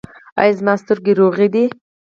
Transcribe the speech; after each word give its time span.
ایا 0.41 0.53
زما 0.59 0.73
سترګې 0.81 1.13
روغې 1.19 1.47
دي؟ 1.53 1.65